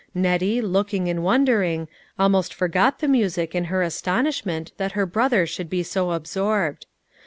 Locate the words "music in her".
3.07-3.83